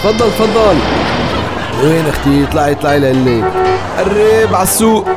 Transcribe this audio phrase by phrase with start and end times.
[0.00, 0.76] تفضل تفضل.
[1.82, 3.52] لوين أختي؟ اطلعي اطلعي لقلك
[3.98, 5.08] قرب على السوق.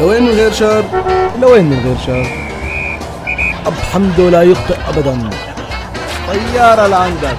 [0.00, 0.84] لوين من غير شر؟
[1.40, 2.26] لوين من غير شر؟
[3.66, 5.30] أبو حمدو لا يخطئ أبدا.
[6.28, 7.36] طيارة لعندك.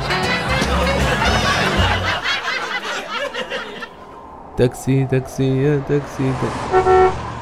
[4.57, 6.33] تاكسي تاكسي يا تاكسي.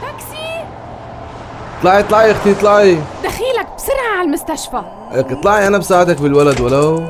[0.02, 0.66] تاكسي؟
[1.80, 2.98] اطلعي اطلعي أختي اطلعي.
[3.24, 4.82] دخيلك بسرعة على المستشفى.
[5.14, 7.04] لك اطلعي أنا بساعدك بالولد ولو.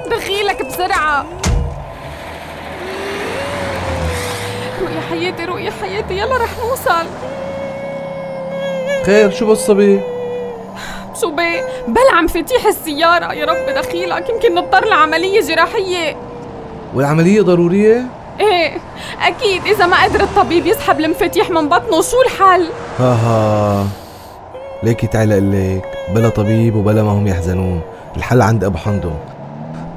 [5.16, 6.18] حياتي رؤيا حياتي.
[6.18, 7.06] يلا رح نوصل.
[9.06, 10.00] خير شو بالصبي
[11.22, 13.34] شو بي بلع مفاتيح السيارة.
[13.34, 14.30] يا رب دخيلك.
[14.30, 16.16] يمكن نضطر لعملية جراحية.
[16.96, 18.06] والعملية ضرورية؟
[18.40, 18.78] إيه
[19.22, 19.66] أكيد.
[19.66, 22.66] إذا ما قدر الطبيب يسحب المفاتيح من بطنه شو الحل؟
[23.00, 23.88] ها ها.
[24.84, 25.86] ليكي تعال لك
[26.16, 27.82] بلا طبيب وبلا ما هم يحزنون.
[28.18, 29.12] الحل عند أبو حمدو.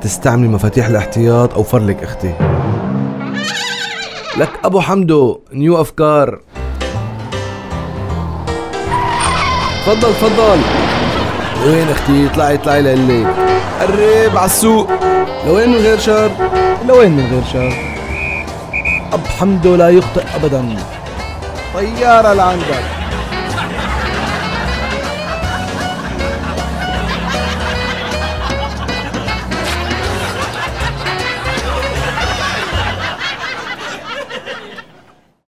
[0.02, 2.57] تستعملي مفاتيح الاحتياط أو فرلك أختي.
[4.38, 6.40] لك أبو حمدو نيو أفكار.
[9.86, 10.58] تفضل تفضل.
[11.66, 13.26] وين أختي؟ اطلعي اطلعي لقلك
[13.80, 14.88] قرب على السوق.
[15.46, 16.30] لوين من غير شر؟
[16.88, 17.72] لوين من غير شر؟
[19.12, 20.76] أب حمدو لا يخطئ أبدا.
[21.74, 22.97] طيارة لعندك.